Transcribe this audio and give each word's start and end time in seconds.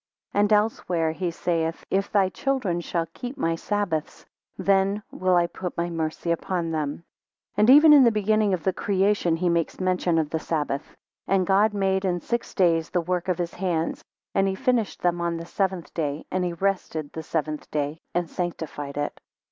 2 0.33 0.39
And 0.39 0.51
elsewhere 0.51 1.11
he 1.11 1.29
saith; 1.29 1.85
If 1.91 2.11
thy 2.11 2.29
children 2.29 2.81
shall 2.81 3.05
keep 3.13 3.37
my 3.37 3.53
Sabbaths, 3.55 4.25
then 4.57 5.03
will 5.11 5.35
I 5.35 5.45
put 5.45 5.77
my 5.77 5.91
mercy 5.91 6.31
upon 6.31 6.71
them. 6.71 7.03
3 7.53 7.53
And 7.57 7.69
even 7.69 7.93
in 7.93 8.03
the 8.03 8.11
beginning 8.11 8.51
of 8.51 8.63
the 8.63 8.73
creation 8.73 9.35
he 9.35 9.47
makes 9.47 9.79
mention 9.79 10.17
of 10.17 10.31
the 10.31 10.39
sabbath. 10.39 10.95
And 11.27 11.45
God 11.45 11.75
made 11.75 12.03
in 12.03 12.19
six 12.19 12.55
days 12.55 12.89
the 12.89 13.01
works 13.01 13.29
of 13.29 13.37
his 13.37 13.53
hands, 13.53 14.03
and 14.33 14.47
he 14.47 14.55
finished 14.55 15.03
them 15.03 15.21
on 15.21 15.37
the 15.37 15.45
seventh 15.45 15.93
day; 15.93 16.25
and 16.31 16.43
he 16.43 16.53
rested 16.53 17.13
the 17.13 17.21
seventh 17.21 17.69
day, 17.69 17.99
and 18.15 18.27
sanctified 18.27 18.97
it. 18.97 19.19